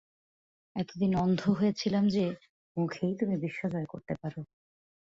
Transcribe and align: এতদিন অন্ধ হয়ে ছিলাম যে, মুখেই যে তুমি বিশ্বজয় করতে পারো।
এতদিন 0.75 1.11
অন্ধ 1.15 1.41
হয়ে 1.49 1.73
ছিলাম 1.73 2.07
যে, 2.07 2.25
মুখেই 2.77 3.11
যে 3.11 3.17
তুমি 3.19 3.35
বিশ্বজয় 3.37 3.85
করতে 3.85 4.13
পারো। 4.15 4.41